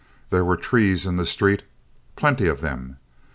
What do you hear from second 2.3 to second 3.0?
of them.